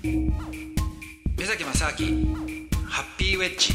[0.00, 0.30] 目
[1.44, 2.36] 崎正明
[2.86, 3.74] ハッピーウェッジ。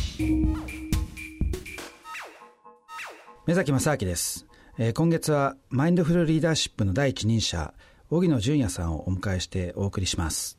[3.46, 4.46] 目崎正明です、
[4.78, 7.74] えー、今月はマインドフルリーダーシップの第一人者
[8.10, 10.58] 荻野純也さんをお迎えしてお送りします。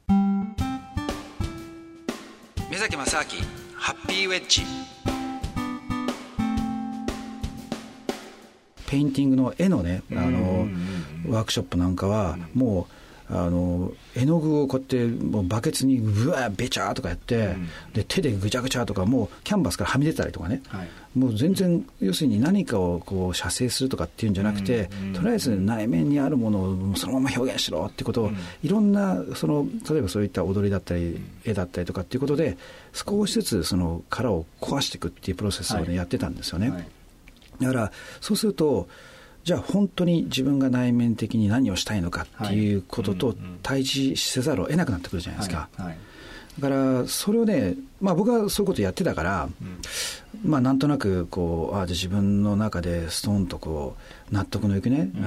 [2.70, 3.24] 目崎正明
[3.74, 4.62] ハッピーウェッジ。
[8.86, 10.68] ペインティングの絵のねあの
[11.26, 12.94] ワークショップなんかはもう
[13.30, 26.60] あの絵の具をこうやってもうバケツにうわべちゃーとかやって、うん、で手でぐちゃぐちゃとかもうキャンバスからはみ出たりとかね、はい、もう全然要するに何かをこう写生するとかっていうんじゃなくて、うんうん、とりあえず内面にあるもの
[26.92, 32.58] をそのまま表現しろってことを、うん、いろんなその例えばそういった踊りだったり絵だったりとかっていうことで
[32.92, 36.68] 少しずつその殻を壊していくっていうプロセスをね、はい、やってたんですよね。
[36.68, 36.86] はい、
[37.60, 38.86] だからそうすると
[39.44, 45.68] じゃあ本当に自分が内面的に何をしたいのかっていうことと対峙せざるを得なくなってくるじゃないですか。
[45.76, 45.98] はいはい、
[46.60, 53.96] だからそれをね、まあ、僕はそういうことやってたから、うん、まあ、なんとなくこうあ自分の中でストーンとこ
[54.30, 55.26] う納得のいくね、うん、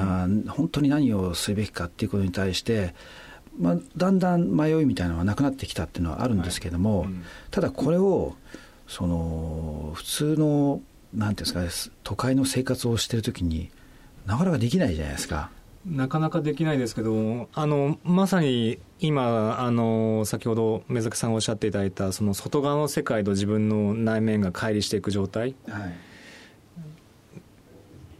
[0.49, 2.95] あ本当に何をするべきかっていうことに対して、
[3.59, 7.07] まあ、だんだん迷いみたいなのはなくなってきたっていうのはあるんですけども、はい。
[7.09, 8.35] うん、ただこれを
[8.87, 10.81] その普通の
[11.13, 13.69] なんていうんですか、都会の生活をしてるときに
[14.27, 15.49] なかなかできないじゃないですか。
[15.85, 25.89] なかなかできないですけど、あのまさに今、あの先ほど目崎さんがおっしゃっていただいた、その外側の世界と自分の内面が乖離していく状態、は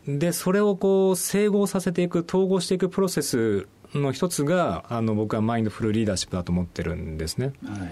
[0.08, 7.52] い、でそれをこう整合させていく、統合していくプロセスの一つが、あの僕はマインドフルリーダーシップだと思ってるんですね。
[7.66, 7.92] はい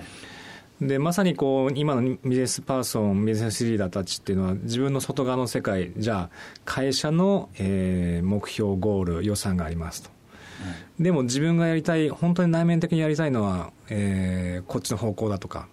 [0.81, 6.29] でまさにこう今のビジネスパーソンビジネスリーダーたちっていうのは自分の外側の世界じゃあ
[6.65, 10.09] 会社の、えー、目標ゴール予算がありますと、
[10.99, 15.67] でも自分がやりたい本当に内面的にやりたいのは、えー、こっちの方向だとか。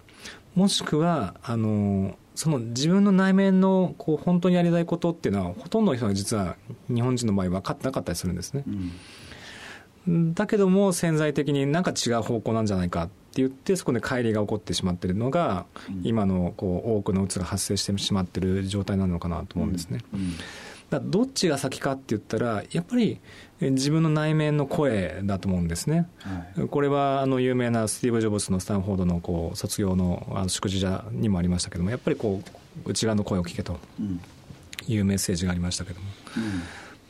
[0.55, 6.57] もしくはあのその自分の内面のこう本当にやりたいことっていうのはほとんどの人が実は
[6.89, 8.65] 日本人の場合分かってなかったりするんですね、
[10.07, 15.65] うん、だけども潜在的になんか違う方向なんじゃないかって言ってそこで乖離が起こってしまっているのが、
[16.03, 20.01] 今のこう多くのうつが発生してしまっている状態なのかなと思うんですね。
[20.93, 23.19] だどっちが先かって言ったらやっぱり
[23.61, 32.43] 自分の内面の声だと思うんですね、はい、これはあの有名なスティーブ・ジョブズのスタンフォードのこう卒業のあの祝辞にもありましたけどもやっぱりこ
[32.85, 33.79] う内側の声を聞けと
[34.87, 36.07] いうメッセージがありましたけども、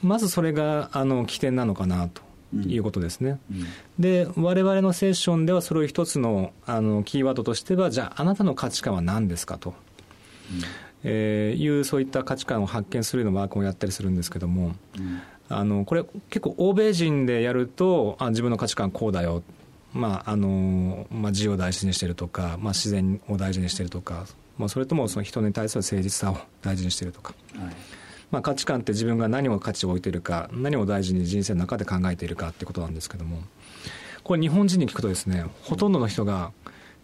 [0.03, 2.23] うん、まずそれがあの起点なのかなと
[2.55, 3.39] いうことですね。
[3.51, 3.67] うん、
[3.99, 9.71] で、我々のセッションではそれを一つのあのキーワードとしては、じゃあ、あなたの価値観は何ですかと。
[9.71, 10.63] うん。
[11.05, 19.43] えー、いうそういった価値観を発見するようなワークをやったりするんですけども、うん、あのこれ結構欧米人でやるとあ自分の価値観こうだよ、
[19.93, 24.27] まああのまあ、自由を大事にしてるとか、まあ、自然を大事にしてるとか、
[24.59, 27.75] まあ、それともその人に対する誠実さを大事にしてるとか、はい
[28.33, 33.39] まあ、価値観って自分が何を価値を置いているか何を大事に人生の中で考えているかってことなんですけども
[34.25, 36.51] これ日本人に聞くとですねほとんどの人が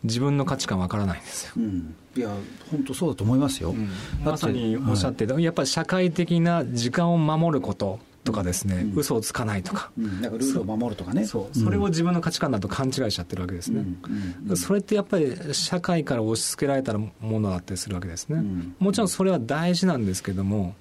[0.05, 2.31] 自分の価値観わからないんですよ、うん、いや
[2.71, 3.91] 本当そうだと思いますよ、うん、
[4.25, 11.25] まさにおっしゃってた、はい、やっぱり社会的な時間を守ることとかですね、うん、嘘をつかないとか、うん、なんかルールを守るとかね。
[11.25, 13.85] そう、それを自分の価値観だと勘違いしちゃってるわけですね、
[14.49, 18.43] うん、それってやっぱり社会から押し付けられたものだったりするわけですね、
[18.79, 20.75] もちろんそれは大事なんですけども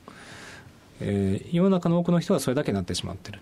[1.01, 3.39] えー、世の中の多くの人はそれだけになってしまってる。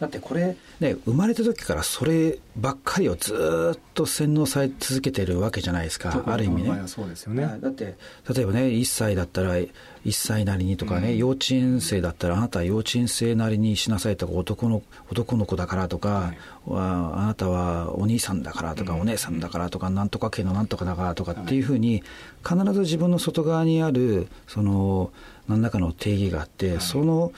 [0.00, 6.82] だってこれ、ね、生まれた時からそればっかりをずっと洗脳され続けてるわけじゃないですか、ある意味ね。
[6.86, 7.58] そうですよね。
[7.60, 7.96] だって、
[8.32, 9.70] 例えばね、1歳だったら1
[10.12, 16.38] 歳なりにとかね、うん、幼稚園生だったらあなたは幼稚園生なりにしなさいとか、男の男の子だからとか、はい、
[16.74, 22.04] あなたはお兄さんだからとか、うん、お姉さんだからとか、なんとか家のなんとかだからとかっていうふうに、
[22.48, 25.10] 必ず自分の外側にある、その、
[25.48, 27.32] 何らかの定義があって、はい、その、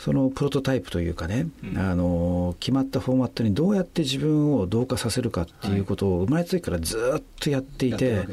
[0.00, 8.26] そのプロトタイプというかね、うん、あの決まったフォーマットにどうやって自分を同化させるかっていうことを生まれた時からずっとやっていて、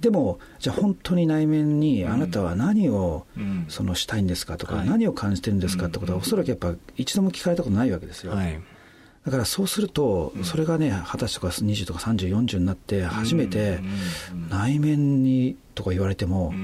[0.00, 3.26] でもじゃあ本当に内面にあなたは何を
[3.66, 8.32] そのしたいんですかとか、何を感じてるんですかってことはおそらくやっぱ一度も聞かれたことないわけですよ。
[8.32, 8.60] はい。
[9.24, 13.80] だからそうすると、それがね、二十歳とか20とか30、40になって、初めて
[14.50, 16.54] 内面にとか言われても、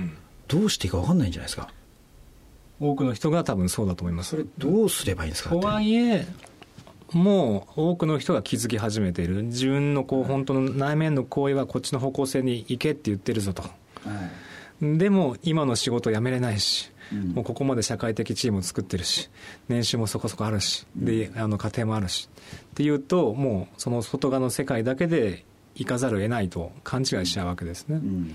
[0.47, 1.69] どうしていいか分かんないんじゃないですか。
[2.83, 4.31] 多くの人が多分そうだと思います。
[4.31, 5.51] それどうすればいいんですか？
[5.51, 6.27] とはいえ、
[7.13, 9.45] もう多くの人が気づき始めている。
[9.45, 13.63] 自分のこう本当の内面の行為はこっちの方向性に行けって言ってるぞと。
[13.63, 13.69] は
[14.81, 19.31] い、でも今の仕事辞めれないし、うん、もうここまで社会的チームを作ってるし、
[19.69, 22.29] 年収もそこそこあるし、で、あの家庭もあるし。
[22.73, 25.45] っていうと、もうその外側の世界だけで
[25.77, 27.97] いかざるを得ないと勘違いしちゃうわけですね。
[27.97, 28.35] うんうん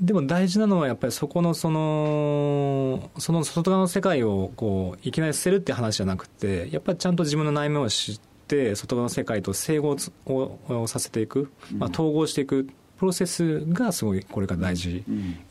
[0.00, 9.96] でも大事なのはやっぱりそこのそのその外側の世界をこういきなり捨てるって話じゃなくてやっぱりちゃんと自分の内面を知って外側の世界と整合
[10.26, 12.68] をさせていく、まあ、統合していく。
[12.98, 15.02] プロセスがすごいこれから大事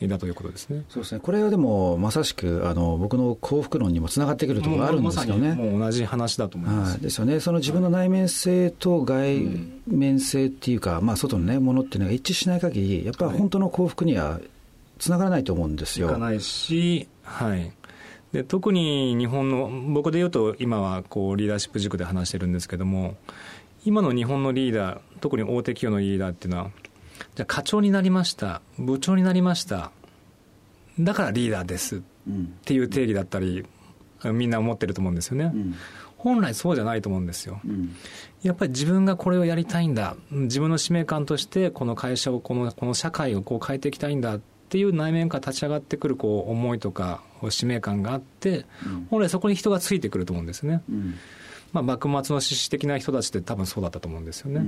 [0.01, 1.21] だということですね、うん、そうですね。
[1.21, 5.53] これはでもまさしくあの僕の幸福論にもつながってくるところがあるんですよね。
[5.53, 7.39] もう同じ話だと思います、ですよね。
[7.39, 9.41] その自分の内面性と外
[9.87, 14.39] 面性っていうか、まあ、外の、ね、ものっていうのが一致しない限りやっぱり本当の幸福には
[14.99, 16.07] つながらないと思うんですよ。
[16.07, 17.71] いかないし、はい。
[18.31, 23.15] で特に日本の僕で言うと今はこうリーダーシップ塾で話してるんですけども
[23.85, 26.71] 今の日本のリーダー特に大手企業のリーダーっていうのは
[27.35, 29.91] じゃあ課長になりました部長になりました。
[30.99, 31.97] だからリーダーです。
[31.97, 31.99] っ
[32.63, 33.65] ていう定義だったり、
[34.31, 35.75] みんな思ってると思うんですよね、うん、
[36.17, 37.93] 本来そうじゃないと思うんですよ、うん、
[38.41, 40.15] やっぱり自分がこれをやりたいんだ。
[40.31, 44.35] 自分の使命感としてこの会社をこのこの社会をこう変えていきたいんだ。
[44.35, 44.39] っ
[44.73, 50.81] ていう内面から立ち上がってくるこう思いとか使命感があって、うん、本来そこに人がついてくると思うんですね、
[51.73, 54.65] まあ、幕末の史詩的な人たちって多分そうだったと思うんですよね、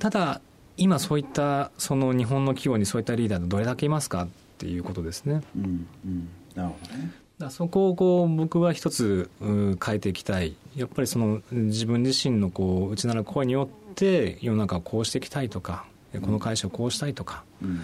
[0.00, 0.40] ただ
[0.76, 4.28] 今そういったその日本の企業にそういったリーダーがどれだけいますかっ
[4.58, 5.42] ていうことですね。
[5.56, 7.12] うんうん、なるほどね。
[7.38, 10.54] だそこをこう僕は一つ変えていきたい。
[10.74, 15.84] やっぱりその自分自身のこう内なる声によって世の中をこうしていきたいとか
[16.20, 17.80] この会社をこうしたいとか、うん、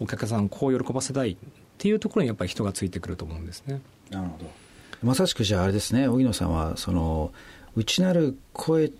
[0.00, 1.36] お客さんをこう喜ばせたいっ
[1.78, 3.80] ていうところにやっぱり人がついてくると思うんですね。
[4.10, 4.50] なるほど。
[5.02, 7.32] まさしくじゃああれですね荻野さんはその
[7.74, 8.92] 内なる声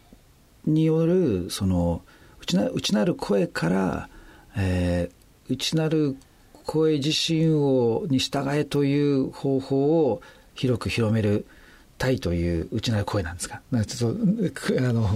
[0.66, 2.02] によるその
[2.46, 4.08] 内な内なる声から、
[4.56, 6.16] えー、内なる
[6.64, 10.22] 声自身をに従えという方法を
[10.54, 11.44] 広く広める
[11.98, 13.60] たいという内なる声なんですか？
[13.86, 15.08] ちょっとあの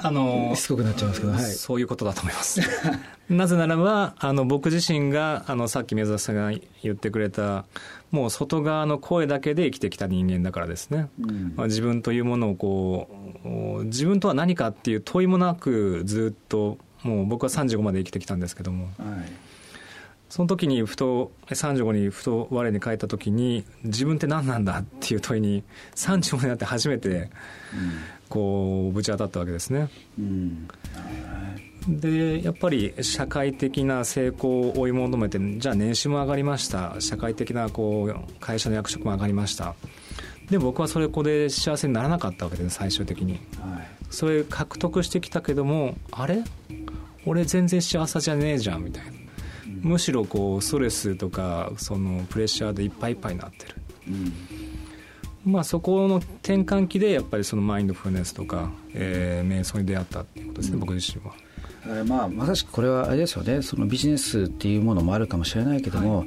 [0.00, 2.60] あのしつこくなっちゃいますけど、はい、そういうことだと思います。
[3.28, 6.52] なぜならばあの僕自身があのさっき宮沢さんが
[6.82, 7.64] 言ってくれた
[8.10, 13.08] もう外側の声だけで生きてきた人間だからですね、うん、まあ、自分というものをこ
[13.80, 19.32] う自分とは何かっていう問いもなくずっともう僕は35まで生きてきたんですけども、はい、
[20.28, 25.64] その時にふと35にふと我に返った時に自分って何なんだっていう問いに
[25.94, 27.28] 35になって初めて、うん。
[28.28, 29.88] こうぶち当たったわけですね。
[30.18, 30.68] うん。
[31.88, 36.96] でやっぱり社会的な成功を追い求めてじゃあ年収も上がりました。
[36.98, 39.74] 社会的なこう会社の役職も上がりました。
[40.50, 43.40] で僕はそれこで幸せにならなかったわけです最終的に、はい、
[44.10, 46.44] それ獲得してきたけどもあれ？
[47.24, 49.17] 俺全然幸せじゃねえじゃんみたいな、うん、
[49.82, 53.74] むしろこうストレスとかそのプレッシャーでいっぱいいっぱいになってる、
[54.08, 54.32] うん。
[55.52, 61.34] まあ、そこの転換期でやっぱりそのマインドフルネスとか、えー、瞑想に出会ったっていうことですね、うん、僕自身は。
[62.04, 63.62] まあ、まさしくこれはあれですよね。
[63.62, 66.24] そのビジネスっていうものもあるかもしれないけども、は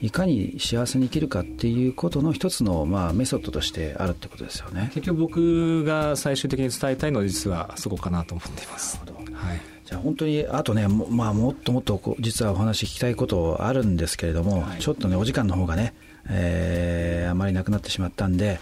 [0.00, 4.90] い、いかに幸せに生きるかっていうことの一つの、まあ、メソッドとしてあるってことですよね。
[4.94, 9.00] 結局僕が最終的に伝えたいのは実はそこかなと思っています。
[9.32, 15.92] はい、じゃあ本当にあとね、まあ、もっともっと実はお話聞きたいことあるんですけれども、はい、ちょっとねお時間の方がね
[16.28, 18.58] えー、あまりなくなってしまったんで、はい、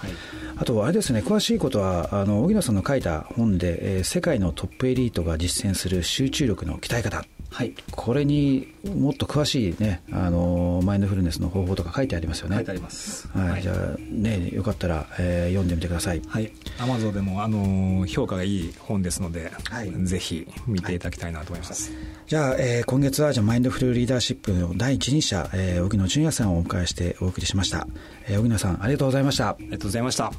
[0.56, 12.56] あと、あれですね、詳しいことは、あの荻野さんの書いた本で、えー、世界のトップエリートが実践する集中力の鍛え方はい、これにもっと詳しい、ね、あのマインドフルネスの方法とか書いてありますよね。
[12.56, 13.28] 書いてあります。
[13.28, 16.22] はい、はい、じゃあ、ね、よかったら、えー、読んでみてください。
[16.26, 16.52] はい。
[16.78, 21.90] アマゾンでも、あの評価がいい本ですので、はい、ぜひ見ていただきたいなと思います。
[21.90, 27.88] はい、じゃあ、えー、今月はじゃマインドフルリーダーシップの第一人者、えー、荻野純也さんをお迎えしてお送りしました。
[28.26, 29.48] えー、荻野さん、ありがとうございました。
[29.48, 30.32] ありがとうございました。